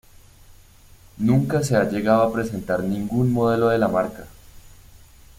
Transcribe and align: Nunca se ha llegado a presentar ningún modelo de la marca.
Nunca 1.19 1.61
se 1.61 1.75
ha 1.77 1.83
llegado 1.83 2.23
a 2.23 2.33
presentar 2.33 2.81
ningún 2.83 3.31
modelo 3.31 3.67
de 3.69 3.77
la 3.77 3.87
marca. 3.87 4.23